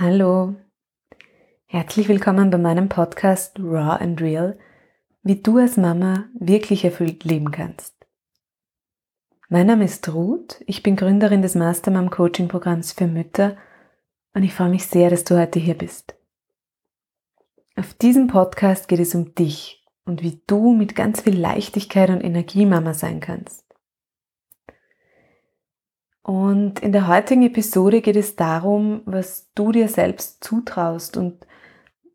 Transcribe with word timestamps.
Hallo, 0.00 0.54
herzlich 1.66 2.08
willkommen 2.08 2.50
bei 2.50 2.58
meinem 2.58 2.88
Podcast 2.88 3.58
Raw 3.58 4.00
and 4.00 4.20
Real, 4.20 4.56
wie 5.24 5.42
du 5.42 5.58
als 5.58 5.76
Mama 5.76 6.28
wirklich 6.38 6.84
erfüllt 6.84 7.24
leben 7.24 7.50
kannst. 7.50 7.96
Mein 9.48 9.66
Name 9.66 9.86
ist 9.86 10.08
Ruth, 10.14 10.62
ich 10.68 10.84
bin 10.84 10.94
Gründerin 10.94 11.42
des 11.42 11.56
Mastermom 11.56 12.10
Coaching 12.10 12.46
Programms 12.46 12.92
für 12.92 13.08
Mütter 13.08 13.56
und 14.34 14.44
ich 14.44 14.54
freue 14.54 14.68
mich 14.68 14.86
sehr, 14.86 15.10
dass 15.10 15.24
du 15.24 15.36
heute 15.36 15.58
hier 15.58 15.76
bist. 15.76 16.14
Auf 17.74 17.92
diesem 17.94 18.28
Podcast 18.28 18.86
geht 18.86 19.00
es 19.00 19.16
um 19.16 19.34
dich 19.34 19.84
und 20.04 20.22
wie 20.22 20.40
du 20.46 20.74
mit 20.74 20.94
ganz 20.94 21.22
viel 21.22 21.36
Leichtigkeit 21.36 22.10
und 22.10 22.22
Energie 22.22 22.66
Mama 22.66 22.94
sein 22.94 23.18
kannst. 23.18 23.67
Und 26.28 26.80
in 26.80 26.92
der 26.92 27.08
heutigen 27.08 27.42
Episode 27.42 28.02
geht 28.02 28.16
es 28.16 28.36
darum, 28.36 29.00
was 29.06 29.50
du 29.54 29.72
dir 29.72 29.88
selbst 29.88 30.44
zutraust 30.44 31.16
und 31.16 31.46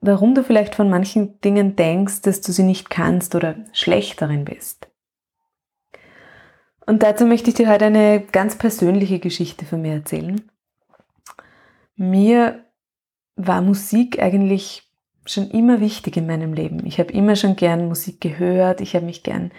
warum 0.01 0.35
du 0.35 0.43
vielleicht 0.43 0.75
von 0.75 0.87
manchen 0.87 1.41
Dingen 1.41 1.75
denkst, 1.75 2.21
dass 2.21 2.39
du 2.41 2.51
sie 2.51 2.61
nicht 2.61 2.91
kannst 2.91 3.33
oder 3.33 3.55
schlecht 3.71 4.21
darin 4.21 4.45
bist. 4.45 4.87
Und 6.85 7.01
dazu 7.01 7.25
möchte 7.25 7.49
ich 7.49 7.55
dir 7.55 7.67
heute 7.67 7.85
eine 7.85 8.21
ganz 8.31 8.55
persönliche 8.55 9.17
Geschichte 9.17 9.65
von 9.65 9.81
mir 9.81 9.93
erzählen. 9.93 10.43
Mir 11.95 12.65
war 13.35 13.63
Musik 13.63 14.21
eigentlich 14.21 14.91
schon 15.25 15.49
immer 15.49 15.79
wichtig 15.79 16.17
in 16.17 16.27
meinem 16.27 16.53
Leben. 16.53 16.85
Ich 16.85 16.99
habe 16.99 17.11
immer 17.13 17.35
schon 17.35 17.55
gern 17.55 17.87
Musik 17.87 18.21
gehört, 18.21 18.79
ich 18.79 18.95
habe 18.95 19.07
mich 19.07 19.23
gern 19.23 19.51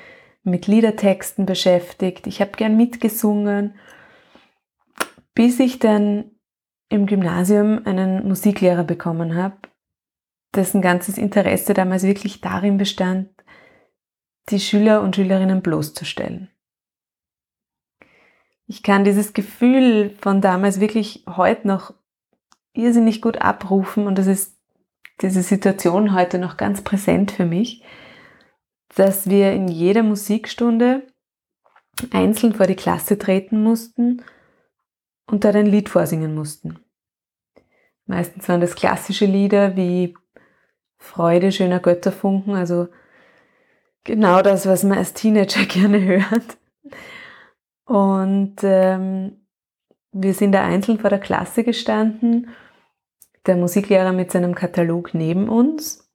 mit 0.44 0.68
Liedertexten 0.68 1.44
beschäftigt, 1.44 2.28
ich 2.28 2.40
habe 2.40 2.52
gern 2.52 2.76
mitgesungen 2.76 3.74
bis 5.34 5.58
ich 5.60 5.78
dann 5.78 6.30
im 6.88 7.06
Gymnasium 7.06 7.82
einen 7.84 8.26
Musiklehrer 8.26 8.84
bekommen 8.84 9.34
habe, 9.34 9.56
dessen 10.54 10.80
ganzes 10.80 11.18
Interesse 11.18 11.74
damals 11.74 12.04
wirklich 12.04 12.40
darin 12.40 12.78
bestand, 12.78 13.30
die 14.50 14.60
Schüler 14.60 15.02
und 15.02 15.16
Schülerinnen 15.16 15.62
bloßzustellen. 15.62 16.50
Ich 18.66 18.82
kann 18.82 19.04
dieses 19.04 19.32
Gefühl 19.32 20.10
von 20.20 20.40
damals 20.40 20.80
wirklich 20.80 21.24
heute 21.26 21.66
noch 21.66 21.92
irrsinnig 22.72 23.20
gut 23.20 23.38
abrufen 23.38 24.06
und 24.06 24.18
das 24.18 24.26
ist 24.26 24.58
diese 25.20 25.42
Situation 25.42 26.14
heute 26.14 26.38
noch 26.38 26.56
ganz 26.56 26.82
präsent 26.82 27.30
für 27.30 27.44
mich, 27.44 27.82
dass 28.94 29.28
wir 29.28 29.52
in 29.52 29.68
jeder 29.68 30.02
Musikstunde 30.02 31.06
einzeln 32.10 32.54
vor 32.54 32.66
die 32.66 32.74
Klasse 32.74 33.18
treten 33.18 33.62
mussten 33.62 34.22
und 35.26 35.44
dort 35.44 35.56
ein 35.56 35.66
Lied 35.66 35.88
vorsingen 35.88 36.34
mussten. 36.34 36.78
Meistens 38.06 38.48
waren 38.48 38.60
das 38.60 38.74
klassische 38.74 39.26
Lieder 39.26 39.76
wie 39.76 40.14
Freude 40.98 41.52
schöner 41.52 41.80
Götterfunken, 41.80 42.54
also 42.54 42.88
genau 44.04 44.42
das, 44.42 44.66
was 44.66 44.84
man 44.84 44.98
als 44.98 45.14
Teenager 45.14 45.64
gerne 45.68 46.02
hört. 46.02 46.58
Und 47.86 48.56
ähm, 48.62 49.46
wir 50.12 50.34
sind 50.34 50.52
da 50.52 50.64
einzeln 50.64 50.98
vor 50.98 51.10
der 51.10 51.18
Klasse 51.18 51.64
gestanden, 51.64 52.48
der 53.46 53.56
Musiklehrer 53.56 54.12
mit 54.12 54.30
seinem 54.30 54.54
Katalog 54.54 55.12
neben 55.12 55.48
uns. 55.48 56.10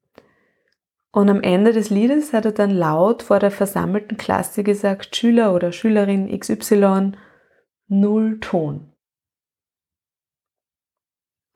Und 1.12 1.30
am 1.30 1.42
Ende 1.42 1.74
des 1.74 1.90
Liedes 1.90 2.34
hat 2.34 2.46
er 2.46 2.52
dann 2.52 2.72
laut 2.72 3.24
vor 3.24 3.40
der 3.40 3.52
versammelten 3.52 4.18
Klasse 4.18 4.64
gesagt, 4.64 5.16
Schüler 5.16 5.54
oder 5.54 5.72
Schülerin 5.72 6.28
XY, 6.40 7.14
null 7.88 8.40
Ton. 8.40 8.89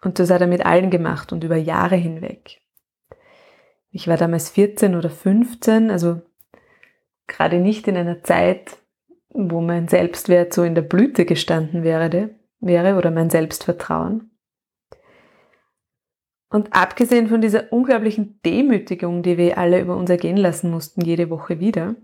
Und 0.04 0.20
das 0.20 0.30
hat 0.30 0.42
er 0.42 0.48
mit 0.48 0.66
allen 0.66 0.90
gemacht 0.90 1.32
und 1.32 1.44
über 1.44 1.56
Jahre 1.56 1.96
hinweg. 1.96 2.62
Ich 3.90 4.08
war 4.08 4.18
damals 4.18 4.50
14 4.50 4.96
oder 4.96 5.10
15, 5.10 5.92
also 5.92 6.22
gerade 7.28 7.60
nicht 7.60 7.88
in 7.88 7.96
einer 7.96 8.24
Zeit, 8.24 8.78
wo 9.30 9.62
mein 9.62 9.88
Selbstwert 9.88 10.54
so 10.54 10.64
in 10.64 10.76
der 10.76 10.82
Blüte 10.82 11.26
gestanden 11.26 11.84
wäre, 11.84 12.32
wäre 12.60 12.98
oder 12.98 13.12
mein 13.12 13.30
Selbstvertrauen. 13.30 14.32
Und 16.50 16.74
abgesehen 16.76 17.28
von 17.28 17.42
dieser 17.42 17.72
unglaublichen 17.72 18.40
Demütigung, 18.46 19.24
die 19.24 19.38
wir 19.38 19.58
alle 19.58 19.80
über 19.80 19.96
uns 19.96 20.10
ergehen 20.10 20.38
lassen 20.38 20.70
mussten, 20.70 21.02
jede 21.02 21.30
Woche 21.30 21.60
wieder, 21.60 21.96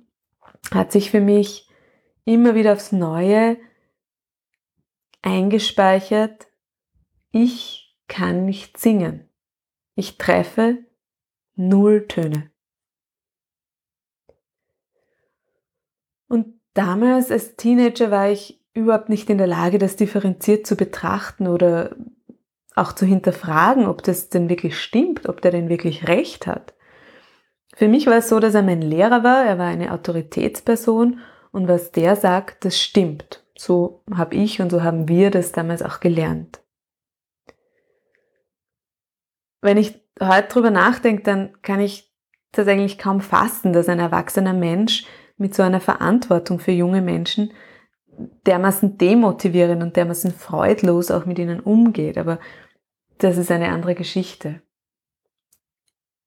hat 0.71 0.91
sich 0.91 1.11
für 1.11 1.21
mich 1.21 1.69
immer 2.25 2.55
wieder 2.55 2.73
aufs 2.73 2.91
Neue 2.91 3.57
eingespeichert, 5.21 6.47
ich 7.31 7.88
kann 8.09 8.45
nicht 8.45 8.77
singen. 8.77 9.29
Ich 9.95 10.17
treffe 10.17 10.79
null 11.55 12.07
Töne. 12.07 12.51
Und 16.27 16.59
damals 16.73 17.31
als 17.31 17.55
Teenager 17.55 18.11
war 18.11 18.29
ich 18.29 18.61
überhaupt 18.73 19.09
nicht 19.09 19.29
in 19.29 19.37
der 19.37 19.47
Lage, 19.47 19.77
das 19.77 19.95
differenziert 19.95 20.67
zu 20.67 20.75
betrachten 20.75 21.47
oder 21.47 21.95
auch 22.75 22.93
zu 22.93 23.05
hinterfragen, 23.05 23.87
ob 23.87 24.03
das 24.03 24.29
denn 24.29 24.49
wirklich 24.49 24.79
stimmt, 24.79 25.27
ob 25.27 25.41
der 25.41 25.51
denn 25.51 25.69
wirklich 25.69 26.07
recht 26.07 26.47
hat. 26.47 26.73
Für 27.75 27.87
mich 27.87 28.07
war 28.07 28.17
es 28.17 28.29
so, 28.29 28.39
dass 28.39 28.55
er 28.55 28.63
mein 28.63 28.81
Lehrer 28.81 29.23
war, 29.23 29.45
er 29.45 29.57
war 29.57 29.67
eine 29.67 29.91
Autoritätsperson 29.91 31.19
und 31.51 31.67
was 31.67 31.91
der 31.91 32.15
sagt, 32.15 32.63
das 32.63 32.79
stimmt. 32.79 33.43
So 33.57 34.03
habe 34.13 34.35
ich 34.35 34.61
und 34.61 34.69
so 34.69 34.83
haben 34.83 35.07
wir 35.07 35.31
das 35.31 35.51
damals 35.51 35.81
auch 35.81 35.99
gelernt 35.99 36.61
wenn 39.61 39.77
ich 39.77 39.99
heute 40.21 40.47
drüber 40.47 40.71
nachdenke, 40.71 41.23
dann 41.23 41.61
kann 41.61 41.79
ich 41.79 42.11
das 42.51 42.67
eigentlich 42.67 42.97
kaum 42.97 43.21
fassen, 43.21 43.73
dass 43.73 43.89
ein 43.89 43.99
erwachsener 43.99 44.53
Mensch 44.53 45.05
mit 45.37 45.55
so 45.55 45.63
einer 45.63 45.81
Verantwortung 45.81 46.59
für 46.59 46.71
junge 46.71 47.01
Menschen 47.01 47.51
dermaßen 48.45 48.97
demotivierend 48.97 49.81
und 49.81 49.95
dermaßen 49.95 50.31
freudlos 50.31 51.11
auch 51.11 51.25
mit 51.25 51.39
ihnen 51.39 51.59
umgeht. 51.59 52.17
Aber 52.17 52.39
das 53.17 53.37
ist 53.37 53.51
eine 53.51 53.69
andere 53.69 53.95
Geschichte. 53.95 54.61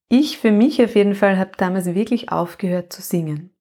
Ich 0.09 0.39
für 0.39 0.53
mich 0.53 0.83
auf 0.83 0.95
jeden 0.95 1.15
Fall 1.15 1.39
habe 1.39 1.53
damals 1.57 1.87
wirklich 1.95 2.31
aufgehört 2.31 2.93
zu 2.93 3.03
singen. 3.03 3.55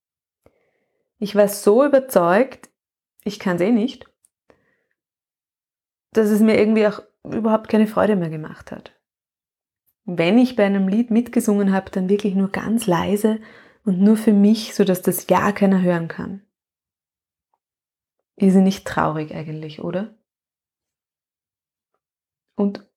Ich 1.18 1.36
war 1.36 1.48
so 1.48 1.86
überzeugt, 1.86 2.70
ich 3.24 3.40
kann 3.40 3.56
es 3.56 3.62
eh 3.62 3.72
nicht, 3.72 4.10
dass 6.14 6.30
es 6.30 6.42
mir 6.42 6.58
irgendwie 6.58 6.88
auch 6.88 7.02
überhaupt 7.24 7.70
keine 7.70 7.88
Freude 7.88 8.16
mehr 8.16 8.30
gemacht 8.30 8.72
hat 8.72 8.94
wenn 10.06 10.38
ich 10.38 10.56
bei 10.56 10.66
einem 10.66 10.88
Lied 10.88 11.12
mitgesungen 11.12 11.72
habe, 11.72 11.92
dann 11.92 12.10
wirklich 12.10 12.36
nur 12.36 12.50
ganz 12.50 12.88
leise 12.88 13.40
und 13.84 14.02
nur 14.02 14.18
für 14.18 14.34
mich, 14.34 14.74
sodass 14.74 15.02
das 15.02 15.28
ja 15.30 15.52
keiner 15.52 15.82
hören 15.82 16.08
kann. 16.08 16.42
Ist 18.36 18.54
sie 18.54 18.62
nicht 18.62 18.86
traurig 18.86 19.34
eigentlich, 19.36 19.82
oder? 19.82 20.16
Und 22.56 22.88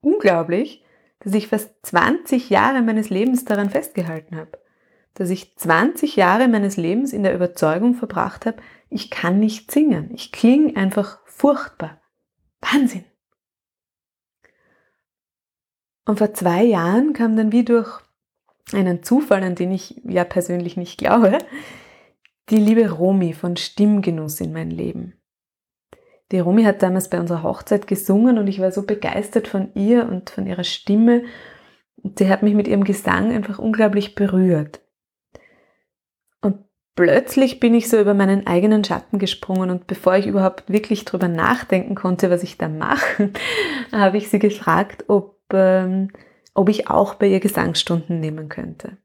unglaublich, 0.00 0.84
dass 1.20 1.34
ich 1.34 1.48
fast 1.48 1.74
20 1.86 2.50
Jahre 2.50 2.82
meines 2.82 3.10
Lebens 3.10 3.44
daran 3.44 3.70
festgehalten 3.70 4.36
habe. 4.36 4.58
Dass 5.14 5.30
ich 5.30 5.56
20 5.56 6.16
Jahre 6.16 6.48
meines 6.48 6.76
Lebens 6.76 7.12
in 7.12 7.22
der 7.22 7.34
Überzeugung 7.34 7.94
verbracht 7.94 8.46
habe, 8.46 8.62
ich 8.88 9.10
kann 9.10 9.38
nicht 9.38 9.70
singen. 9.70 10.10
Ich 10.14 10.32
klinge 10.32 10.76
einfach 10.76 11.20
furchtbar. 11.26 12.00
Wahnsinn. 12.60 13.04
Und 16.04 16.18
vor 16.18 16.34
zwei 16.34 16.64
Jahren 16.64 17.12
kam 17.12 17.36
dann 17.36 17.52
wie 17.52 17.64
durch 17.64 18.00
einen 18.72 19.02
Zufall, 19.02 19.42
an 19.42 19.54
den 19.54 19.72
ich 19.72 20.00
ja 20.04 20.24
persönlich 20.24 20.76
nicht 20.76 20.98
glaube, 20.98 21.38
die 22.48 22.56
liebe 22.56 22.90
Romi 22.90 23.32
von 23.32 23.56
Stimmgenuss 23.56 24.40
in 24.40 24.52
mein 24.52 24.70
Leben. 24.70 25.14
Die 26.32 26.40
Romi 26.40 26.64
hat 26.64 26.82
damals 26.82 27.10
bei 27.10 27.20
unserer 27.20 27.42
Hochzeit 27.42 27.86
gesungen 27.86 28.38
und 28.38 28.46
ich 28.46 28.58
war 28.58 28.72
so 28.72 28.82
begeistert 28.82 29.48
von 29.48 29.70
ihr 29.74 30.08
und 30.08 30.30
von 30.30 30.46
ihrer 30.46 30.64
Stimme. 30.64 31.24
Und 31.96 32.18
sie 32.18 32.28
hat 32.28 32.42
mich 32.42 32.54
mit 32.54 32.66
ihrem 32.66 32.84
Gesang 32.84 33.32
einfach 33.32 33.58
unglaublich 33.58 34.14
berührt. 34.14 34.80
Und 36.40 36.64
plötzlich 36.96 37.60
bin 37.60 37.74
ich 37.74 37.88
so 37.90 38.00
über 38.00 38.14
meinen 38.14 38.46
eigenen 38.46 38.82
Schatten 38.82 39.18
gesprungen 39.18 39.70
und 39.70 39.86
bevor 39.86 40.16
ich 40.16 40.26
überhaupt 40.26 40.72
wirklich 40.72 41.04
drüber 41.04 41.28
nachdenken 41.28 41.94
konnte, 41.94 42.30
was 42.30 42.42
ich 42.42 42.56
da 42.56 42.68
mache, 42.68 43.30
habe 43.92 44.16
ich 44.16 44.30
sie 44.30 44.38
gefragt, 44.38 45.04
ob 45.08 45.31
ähm, 45.54 46.10
ob 46.54 46.68
ich 46.68 46.88
auch 46.88 47.14
bei 47.14 47.26
ihr 47.28 47.40
Gesangsstunden 47.40 48.20
nehmen 48.20 48.48
könnte. 48.48 48.98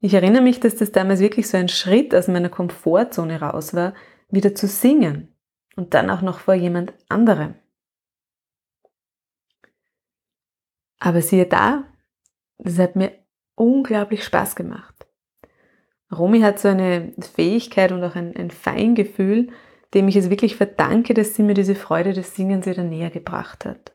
Ich 0.00 0.14
erinnere 0.14 0.42
mich, 0.42 0.60
dass 0.60 0.76
das 0.76 0.92
damals 0.92 1.20
wirklich 1.20 1.48
so 1.48 1.56
ein 1.56 1.68
Schritt 1.68 2.14
aus 2.14 2.28
meiner 2.28 2.50
Komfortzone 2.50 3.40
raus 3.40 3.74
war, 3.74 3.94
wieder 4.28 4.54
zu 4.54 4.66
singen 4.66 5.34
und 5.76 5.94
dann 5.94 6.10
auch 6.10 6.20
noch 6.20 6.40
vor 6.40 6.54
jemand 6.54 6.92
anderem. 7.08 7.54
Aber 10.98 11.22
siehe 11.22 11.46
da, 11.46 11.84
das 12.58 12.78
hat 12.78 12.96
mir 12.96 13.12
unglaublich 13.54 14.24
Spaß 14.24 14.56
gemacht. 14.56 15.06
Romy 16.12 16.40
hat 16.40 16.58
so 16.58 16.68
eine 16.68 17.12
Fähigkeit 17.34 17.92
und 17.92 18.04
auch 18.04 18.14
ein, 18.14 18.36
ein 18.36 18.50
Feingefühl, 18.50 19.48
dem 19.94 20.08
ich 20.08 20.16
es 20.16 20.30
wirklich 20.30 20.56
verdanke, 20.56 21.14
dass 21.14 21.34
sie 21.34 21.42
mir 21.42 21.54
diese 21.54 21.74
Freude 21.74 22.12
des 22.12 22.34
Singens 22.34 22.66
wieder 22.66 22.84
näher 22.84 23.10
gebracht 23.10 23.64
hat. 23.64 23.93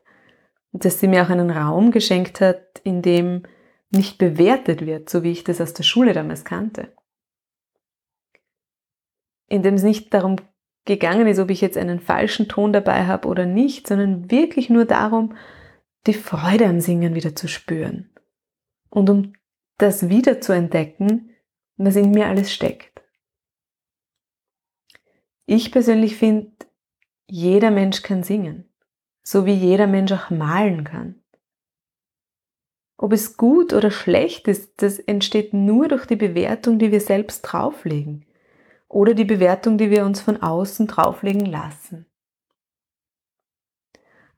Und 0.72 0.84
dass 0.84 1.00
sie 1.00 1.08
mir 1.08 1.24
auch 1.24 1.30
einen 1.30 1.50
Raum 1.50 1.90
geschenkt 1.90 2.40
hat, 2.40 2.80
in 2.84 3.02
dem 3.02 3.42
nicht 3.90 4.18
bewertet 4.18 4.86
wird, 4.86 5.10
so 5.10 5.22
wie 5.22 5.32
ich 5.32 5.44
das 5.44 5.60
aus 5.60 5.74
der 5.74 5.82
Schule 5.82 6.12
damals 6.12 6.44
kannte. 6.44 6.92
In 9.48 9.62
dem 9.62 9.74
es 9.74 9.82
nicht 9.82 10.14
darum 10.14 10.36
gegangen 10.84 11.26
ist, 11.26 11.40
ob 11.40 11.50
ich 11.50 11.60
jetzt 11.60 11.76
einen 11.76 12.00
falschen 12.00 12.48
Ton 12.48 12.72
dabei 12.72 13.06
habe 13.06 13.26
oder 13.26 13.46
nicht, 13.46 13.88
sondern 13.88 14.30
wirklich 14.30 14.70
nur 14.70 14.84
darum, 14.84 15.34
die 16.06 16.14
Freude 16.14 16.66
am 16.66 16.80
Singen 16.80 17.14
wieder 17.14 17.34
zu 17.34 17.48
spüren 17.48 18.10
und 18.90 19.10
um 19.10 19.32
das 19.78 20.08
wieder 20.08 20.40
zu 20.40 20.52
entdecken, 20.52 21.34
was 21.76 21.96
in 21.96 22.10
mir 22.10 22.26
alles 22.26 22.52
steckt. 22.52 23.02
Ich 25.46 25.72
persönlich 25.72 26.16
finde, 26.16 26.52
jeder 27.26 27.70
Mensch 27.70 28.02
kann 28.02 28.22
singen, 28.22 28.69
so 29.22 29.46
wie 29.46 29.54
jeder 29.54 29.86
Mensch 29.86 30.12
auch 30.12 30.30
malen 30.30 30.84
kann. 30.84 31.20
Ob 32.96 33.12
es 33.12 33.36
gut 33.36 33.72
oder 33.72 33.90
schlecht 33.90 34.46
ist, 34.46 34.82
das 34.82 34.98
entsteht 34.98 35.54
nur 35.54 35.88
durch 35.88 36.06
die 36.06 36.16
Bewertung, 36.16 36.78
die 36.78 36.92
wir 36.92 37.00
selbst 37.00 37.42
drauflegen 37.42 38.26
oder 38.88 39.14
die 39.14 39.24
Bewertung, 39.24 39.78
die 39.78 39.90
wir 39.90 40.04
uns 40.04 40.20
von 40.20 40.42
außen 40.42 40.86
drauflegen 40.86 41.46
lassen. 41.46 42.06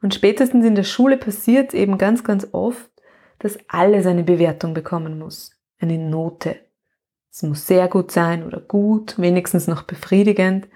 Und 0.00 0.14
spätestens 0.14 0.64
in 0.64 0.74
der 0.74 0.84
Schule 0.84 1.16
passiert 1.16 1.74
eben 1.74 1.96
ganz, 1.96 2.22
ganz 2.22 2.48
oft, 2.52 2.90
dass 3.38 3.58
alles 3.68 4.06
eine 4.06 4.22
Bewertung 4.22 4.74
bekommen 4.74 5.18
muss, 5.18 5.58
eine 5.78 5.98
Note. 5.98 6.60
Es 7.30 7.42
muss 7.42 7.66
sehr 7.66 7.88
gut 7.88 8.10
sein 8.10 8.44
oder 8.44 8.60
gut, 8.60 9.18
wenigstens 9.18 9.66
noch 9.66 9.82
befriedigend. 9.82 10.68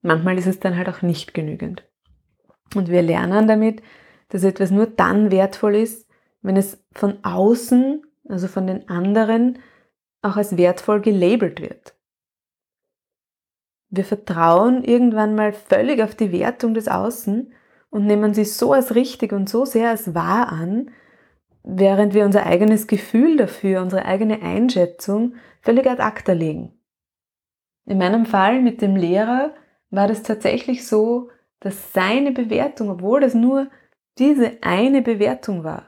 Manchmal 0.00 0.36
ist 0.36 0.46
es 0.46 0.58
dann 0.58 0.76
halt 0.76 0.88
auch 0.88 1.00
nicht 1.00 1.32
genügend. 1.32 1.88
Und 2.74 2.88
wir 2.88 3.02
lernen 3.02 3.46
damit, 3.46 3.82
dass 4.28 4.44
etwas 4.44 4.70
nur 4.70 4.86
dann 4.86 5.30
wertvoll 5.30 5.76
ist, 5.76 6.08
wenn 6.40 6.56
es 6.56 6.82
von 6.92 7.22
außen, 7.22 8.02
also 8.28 8.48
von 8.48 8.66
den 8.66 8.88
anderen, 8.88 9.58
auch 10.22 10.36
als 10.36 10.56
wertvoll 10.56 11.00
gelabelt 11.00 11.60
wird. 11.60 11.94
Wir 13.90 14.04
vertrauen 14.04 14.82
irgendwann 14.84 15.34
mal 15.34 15.52
völlig 15.52 16.02
auf 16.02 16.14
die 16.14 16.32
Wertung 16.32 16.72
des 16.72 16.88
Außen 16.88 17.52
und 17.90 18.06
nehmen 18.06 18.32
sie 18.32 18.46
so 18.46 18.72
als 18.72 18.94
richtig 18.94 19.32
und 19.32 19.50
so 19.50 19.66
sehr 19.66 19.90
als 19.90 20.14
wahr 20.14 20.50
an, 20.50 20.90
während 21.62 22.14
wir 22.14 22.24
unser 22.24 22.46
eigenes 22.46 22.86
Gefühl 22.86 23.36
dafür, 23.36 23.82
unsere 23.82 24.06
eigene 24.06 24.40
Einschätzung 24.40 25.34
völlig 25.60 25.86
ad 25.86 26.02
acta 26.02 26.32
legen. 26.32 26.72
In 27.84 27.98
meinem 27.98 28.24
Fall 28.24 28.62
mit 28.62 28.80
dem 28.80 28.96
Lehrer 28.96 29.54
war 29.90 30.08
das 30.08 30.22
tatsächlich 30.22 30.86
so, 30.86 31.28
dass 31.62 31.92
seine 31.92 32.32
Bewertung, 32.32 32.90
obwohl 32.90 33.20
das 33.20 33.34
nur 33.34 33.70
diese 34.18 34.58
eine 34.62 35.00
Bewertung 35.00 35.62
war, 35.62 35.86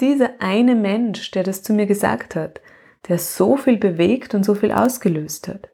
dieser 0.00 0.40
eine 0.40 0.74
Mensch, 0.74 1.30
der 1.30 1.42
das 1.42 1.62
zu 1.62 1.72
mir 1.72 1.86
gesagt 1.86 2.36
hat, 2.36 2.60
der 3.08 3.18
so 3.18 3.56
viel 3.56 3.78
bewegt 3.78 4.34
und 4.34 4.44
so 4.44 4.54
viel 4.54 4.70
ausgelöst 4.70 5.48
hat. 5.48 5.70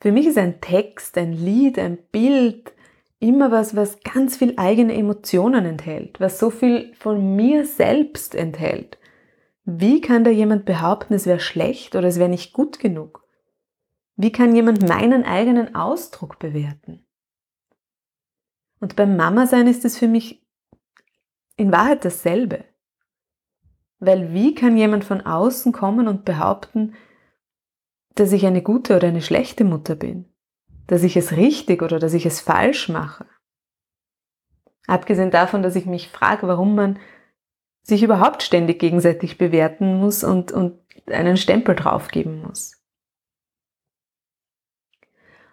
Für 0.00 0.12
mich 0.12 0.26
ist 0.26 0.36
ein 0.36 0.60
Text, 0.60 1.16
ein 1.16 1.32
Lied, 1.32 1.78
ein 1.78 1.96
Bild 2.12 2.74
immer 3.18 3.50
was, 3.50 3.74
was 3.74 4.00
ganz 4.00 4.36
viel 4.36 4.54
eigene 4.58 4.94
Emotionen 4.94 5.64
enthält, 5.64 6.20
was 6.20 6.38
so 6.38 6.50
viel 6.50 6.92
von 6.94 7.34
mir 7.34 7.64
selbst 7.64 8.34
enthält. 8.34 8.98
Wie 9.64 10.02
kann 10.02 10.22
da 10.22 10.30
jemand 10.30 10.66
behaupten, 10.66 11.14
es 11.14 11.26
wäre 11.26 11.40
schlecht 11.40 11.96
oder 11.96 12.08
es 12.08 12.18
wäre 12.18 12.28
nicht 12.28 12.52
gut 12.52 12.78
genug? 12.78 13.25
Wie 14.16 14.32
kann 14.32 14.54
jemand 14.54 14.88
meinen 14.88 15.24
eigenen 15.24 15.74
Ausdruck 15.74 16.38
bewerten? 16.38 17.06
Und 18.80 18.96
beim 18.96 19.16
Mama 19.16 19.46
sein 19.46 19.66
ist 19.66 19.84
es 19.84 19.98
für 19.98 20.08
mich 20.08 20.42
in 21.56 21.70
Wahrheit 21.70 22.04
dasselbe. 22.04 22.64
Weil 23.98 24.32
wie 24.32 24.54
kann 24.54 24.76
jemand 24.76 25.04
von 25.04 25.20
außen 25.20 25.72
kommen 25.72 26.08
und 26.08 26.24
behaupten, 26.24 26.94
dass 28.14 28.32
ich 28.32 28.46
eine 28.46 28.62
gute 28.62 28.96
oder 28.96 29.08
eine 29.08 29.22
schlechte 29.22 29.64
Mutter 29.64 29.96
bin? 29.96 30.26
Dass 30.86 31.02
ich 31.02 31.16
es 31.16 31.32
richtig 31.32 31.82
oder 31.82 31.98
dass 31.98 32.14
ich 32.14 32.24
es 32.26 32.40
falsch 32.40 32.88
mache? 32.88 33.26
Abgesehen 34.86 35.30
davon, 35.30 35.62
dass 35.62 35.76
ich 35.76 35.86
mich 35.86 36.08
frage, 36.08 36.46
warum 36.46 36.74
man 36.74 36.98
sich 37.82 38.02
überhaupt 38.02 38.42
ständig 38.42 38.78
gegenseitig 38.78 39.36
bewerten 39.38 39.98
muss 39.98 40.24
und, 40.24 40.52
und 40.52 40.78
einen 41.06 41.36
Stempel 41.36 41.74
draufgeben 41.74 42.42
muss. 42.42 42.85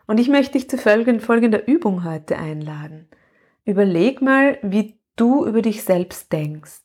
Und 0.06 0.20
ich 0.20 0.28
möchte 0.30 0.54
dich 0.54 0.70
zu 0.70 0.78
folgender 0.78 1.68
Übung 1.68 2.04
heute 2.04 2.38
einladen. 2.38 3.08
Überleg 3.66 4.22
mal, 4.22 4.60
wie 4.62 5.00
du 5.16 5.46
über 5.46 5.62
dich 5.62 5.84
selbst 5.84 6.32
denkst. 6.32 6.82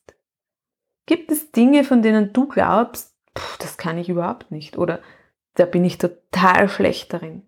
Gibt 1.05 1.31
es 1.31 1.51
Dinge, 1.51 1.83
von 1.83 2.01
denen 2.01 2.33
du 2.33 2.47
glaubst, 2.47 3.15
das 3.59 3.77
kann 3.77 3.97
ich 3.97 4.09
überhaupt 4.09 4.51
nicht 4.51 4.77
oder 4.77 5.01
da 5.55 5.65
bin 5.65 5.83
ich 5.83 5.97
total 5.97 6.69
schlecht 6.69 7.11
darin? 7.13 7.43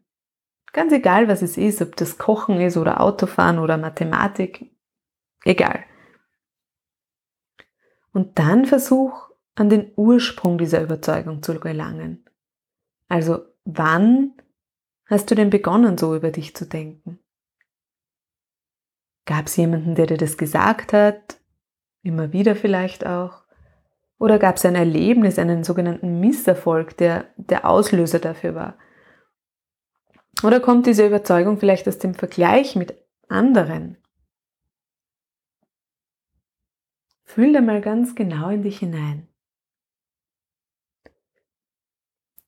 Ganz 0.73 0.91
egal, 0.93 1.27
was 1.27 1.41
es 1.41 1.57
ist, 1.57 1.81
ob 1.81 1.95
das 1.95 2.17
Kochen 2.17 2.59
ist 2.59 2.77
oder 2.77 3.01
Autofahren 3.01 3.59
oder 3.59 3.77
Mathematik, 3.77 4.71
egal. 5.43 5.83
Und 8.13 8.39
dann 8.39 8.65
versuch 8.65 9.29
an 9.55 9.69
den 9.69 9.91
Ursprung 9.95 10.57
dieser 10.57 10.81
Überzeugung 10.81 11.43
zu 11.43 11.59
gelangen. 11.59 12.25
Also 13.09 13.45
wann 13.65 14.33
hast 15.11 15.29
du 15.29 15.35
denn 15.35 15.49
begonnen, 15.49 15.97
so 15.97 16.15
über 16.15 16.31
dich 16.31 16.55
zu 16.55 16.65
denken? 16.65 17.19
Gab 19.25 19.47
es 19.47 19.55
jemanden, 19.55 19.95
der 19.95 20.07
dir 20.07 20.17
das 20.17 20.37
gesagt 20.37 20.93
hat? 20.93 21.39
Immer 22.03 22.33
wieder 22.33 22.55
vielleicht 22.55 23.05
auch? 23.05 23.43
Oder 24.17 24.39
gab 24.39 24.57
es 24.57 24.65
ein 24.65 24.75
Erlebnis, 24.75 25.39
einen 25.39 25.63
sogenannten 25.63 26.19
Misserfolg, 26.19 26.97
der 26.97 27.25
der 27.37 27.65
Auslöser 27.65 28.19
dafür 28.19 28.55
war? 28.55 28.77
Oder 30.43 30.59
kommt 30.59 30.85
diese 30.85 31.05
Überzeugung 31.05 31.57
vielleicht 31.57 31.87
aus 31.87 31.99
dem 31.99 32.13
Vergleich 32.13 32.75
mit 32.75 32.95
anderen? 33.27 33.97
Fühl 37.23 37.53
da 37.53 37.61
mal 37.61 37.81
ganz 37.81 38.15
genau 38.15 38.49
in 38.49 38.63
dich 38.63 38.79
hinein. 38.79 39.30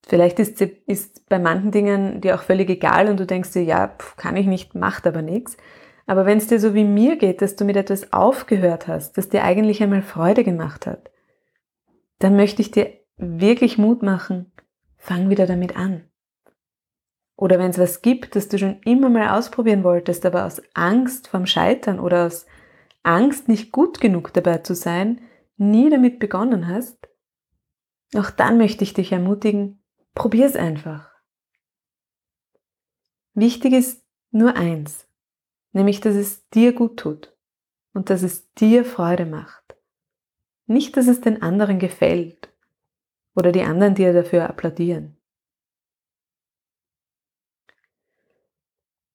Vielleicht 0.07 0.39
ist, 0.39 0.59
ist 0.61 1.27
bei 1.29 1.39
manchen 1.39 1.71
Dingen 1.71 2.21
dir 2.21 2.35
auch 2.35 2.43
völlig 2.43 2.69
egal 2.69 3.07
und 3.07 3.19
du 3.19 3.25
denkst 3.25 3.53
dir, 3.53 3.63
ja, 3.63 3.87
kann 4.17 4.35
ich 4.35 4.45
nicht, 4.45 4.75
macht 4.75 5.07
aber 5.07 5.21
nichts. 5.21 5.57
Aber 6.05 6.25
wenn 6.25 6.37
es 6.37 6.47
dir 6.47 6.59
so 6.59 6.73
wie 6.73 6.83
mir 6.83 7.15
geht, 7.15 7.41
dass 7.41 7.55
du 7.55 7.63
mit 7.63 7.77
etwas 7.77 8.11
aufgehört 8.11 8.87
hast, 8.87 9.17
das 9.17 9.29
dir 9.29 9.43
eigentlich 9.43 9.81
einmal 9.81 10.01
Freude 10.01 10.43
gemacht 10.43 10.85
hat, 10.85 11.09
dann 12.19 12.35
möchte 12.35 12.61
ich 12.61 12.71
dir 12.71 12.91
wirklich 13.17 13.77
Mut 13.77 14.03
machen, 14.03 14.51
fang 14.97 15.29
wieder 15.29 15.45
damit 15.45 15.77
an. 15.77 16.03
Oder 17.35 17.57
wenn 17.57 17.71
es 17.71 17.79
was 17.79 18.01
gibt, 18.01 18.35
das 18.35 18.47
du 18.49 18.57
schon 18.57 18.81
immer 18.85 19.09
mal 19.09 19.37
ausprobieren 19.37 19.83
wolltest, 19.83 20.25
aber 20.25 20.45
aus 20.45 20.61
Angst 20.73 21.29
vorm 21.29 21.45
Scheitern 21.45 21.99
oder 21.99 22.25
aus 22.25 22.45
Angst, 23.01 23.47
nicht 23.47 23.71
gut 23.71 23.99
genug 23.99 24.33
dabei 24.33 24.59
zu 24.59 24.75
sein, 24.75 25.21
nie 25.57 25.89
damit 25.89 26.19
begonnen 26.19 26.67
hast, 26.67 27.09
auch 28.15 28.29
dann 28.29 28.57
möchte 28.57 28.83
ich 28.83 28.93
dich 28.93 29.11
ermutigen, 29.11 29.82
probier 30.13 30.45
es 30.45 30.55
einfach. 30.55 31.11
Wichtig 33.33 33.73
ist 33.73 34.05
nur 34.31 34.55
eins, 34.55 35.07
nämlich 35.71 36.01
dass 36.01 36.15
es 36.15 36.47
dir 36.49 36.73
gut 36.73 36.97
tut 36.97 37.35
und 37.93 38.09
dass 38.09 38.21
es 38.21 38.51
dir 38.53 38.85
Freude 38.85 39.25
macht. 39.25 39.75
Nicht, 40.65 40.95
dass 40.97 41.07
es 41.07 41.21
den 41.21 41.41
anderen 41.41 41.79
gefällt 41.79 42.49
oder 43.35 43.51
die 43.51 43.63
anderen 43.63 43.95
dir 43.95 44.13
dafür 44.13 44.49
applaudieren. 44.49 45.17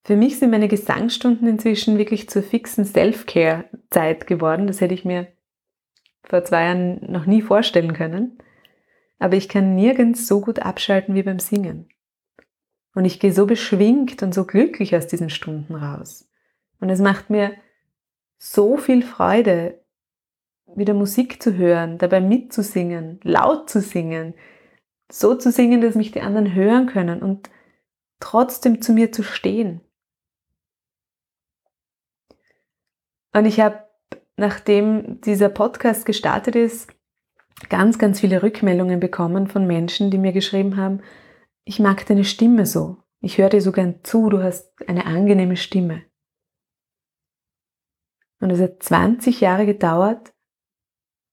Für 0.05 0.17
mich 0.17 0.39
sind 0.39 0.51
meine 0.51 0.69
Gesangsstunden 0.69 1.47
inzwischen 1.47 1.99
wirklich 1.99 2.31
zur 2.31 2.43
fixen 2.43 2.87
Self-Care-Zeit 2.87 4.27
geworden. 4.27 4.67
Das 4.67 4.81
hätte 4.81 4.95
ich 4.95 5.05
mir 5.05 5.29
vor 6.25 6.45
zwei 6.45 6.65
Jahren 6.65 7.13
noch 7.13 7.27
nie 7.27 7.43
vorstellen 7.43 7.93
können. 7.93 8.39
Aber 9.19 9.35
ich 9.35 9.49
kann 9.49 9.75
nirgends 9.75 10.27
so 10.27 10.41
gut 10.41 10.61
abschalten 10.61 11.15
wie 11.15 11.23
beim 11.23 11.39
Singen. 11.39 11.89
Und 12.95 13.05
ich 13.05 13.21
gehe 13.21 13.33
so 13.33 13.47
beschwingt 13.47 14.23
und 14.23 14.35
so 14.35 14.45
glücklich 14.45 14.95
aus 14.97 15.07
diesen 15.07 15.31
Stunden 15.31 15.75
raus. 15.75 16.29
Und 16.81 16.91
es 16.91 17.01
macht 17.01 17.31
mir 17.31 17.55
so 18.39 18.77
viel 18.77 19.03
Freude, 19.03 19.81
wieder 20.75 20.95
Musik 20.95 21.43
zu 21.43 21.57
hören, 21.57 21.99
dabei 21.99 22.21
mitzusingen, 22.21 23.21
laut 23.23 23.69
zu 23.71 23.81
singen, 23.81 24.35
so 25.11 25.35
zu 25.35 25.51
singen, 25.51 25.81
dass 25.81 25.95
mich 25.95 26.13
die 26.13 26.21
anderen 26.21 26.55
hören 26.55 26.87
können 26.87 27.23
und 27.23 27.51
trotzdem 28.21 28.83
zu 28.83 28.93
mir 28.93 29.11
zu 29.13 29.23
stehen. 29.23 29.81
Und 33.33 33.47
ich 33.47 33.61
habe, 33.61 33.85
nachdem 34.37 35.21
dieser 35.21 35.49
Podcast 35.49 36.07
gestartet 36.07 36.57
ist, 36.57 36.93
ganz, 37.69 37.99
ganz 37.99 38.21
viele 38.21 38.43
Rückmeldungen 38.43 39.01
bekommen 39.01 39.49
von 39.49 39.67
Menschen, 39.67 40.11
die 40.11 40.19
mir 40.19 40.33
geschrieben 40.33 40.77
haben, 40.77 41.03
ich 41.65 41.79
mag 41.79 42.07
deine 42.07 42.25
Stimme 42.25 42.67
so. 42.67 43.03
Ich 43.21 43.39
höre 43.39 43.51
dir 43.51 43.61
so 43.61 43.73
gern 43.73 44.03
zu, 44.05 44.29
du 44.31 44.43
hast 44.43 44.73
eine 44.89 45.07
angenehme 45.07 45.57
Stimme. 45.57 46.05
Und 48.41 48.51
es 48.51 48.61
hat 48.61 48.83
20 48.83 49.41
Jahre 49.41 49.67
gedauert, 49.67 50.33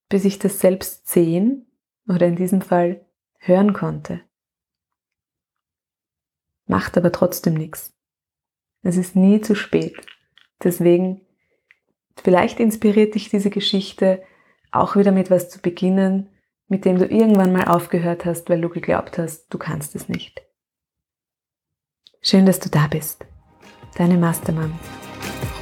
bis 0.08 0.24
ich 0.24 0.38
das 0.38 0.58
selbst 0.58 1.08
sehen 1.08 1.70
oder 2.08 2.26
in 2.26 2.36
diesem 2.36 2.60
Fall 2.60 3.06
hören 3.38 3.72
konnte. 3.72 4.20
Macht 6.66 6.98
aber 6.98 7.12
trotzdem 7.12 7.54
nichts. 7.54 7.94
Es 8.82 8.96
ist 8.96 9.14
nie 9.16 9.40
zu 9.40 9.54
spät. 9.54 9.96
Deswegen, 10.62 11.24
vielleicht 12.16 12.60
inspiriert 12.60 13.14
dich 13.14 13.28
diese 13.28 13.50
Geschichte 13.50 14.22
auch 14.80 14.96
wieder 14.96 15.12
mit 15.12 15.30
was 15.30 15.48
zu 15.48 15.60
beginnen, 15.60 16.28
mit 16.68 16.84
dem 16.84 16.98
du 16.98 17.06
irgendwann 17.06 17.52
mal 17.52 17.64
aufgehört 17.64 18.24
hast, 18.24 18.48
weil 18.50 18.60
du 18.60 18.68
geglaubt 18.68 19.18
hast, 19.18 19.46
du 19.50 19.58
kannst 19.58 19.94
es 19.94 20.08
nicht. 20.08 20.42
Schön, 22.22 22.46
dass 22.46 22.58
du 22.58 22.68
da 22.68 22.88
bist. 22.88 23.24
Deine 23.96 24.18
Mastermann, 24.18 24.78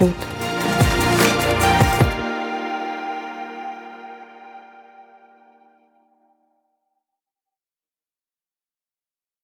Ruth. 0.00 0.33